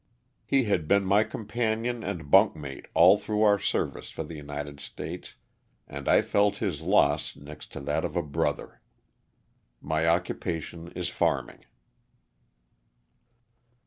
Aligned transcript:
He 0.47 0.63
had 0.63 0.87
been 0.87 1.05
my 1.05 1.23
companion 1.23 2.01
and 2.03 2.31
bunkmate 2.31 2.87
all 2.95 3.19
through 3.19 3.43
our 3.43 3.59
service 3.59 4.09
for 4.09 4.23
the 4.23 4.33
United 4.33 4.79
States 4.79 5.35
and 5.87 6.07
I 6.09 6.23
felt 6.23 6.57
his 6.57 6.81
loss 6.81 7.35
next 7.35 7.71
to 7.73 7.79
that 7.81 8.03
of 8.03 8.15
a 8.15 8.23
brother. 8.23 8.81
My 9.79 10.07
occupation 10.07 10.87
is 10.93 11.09
farming. 11.09 11.65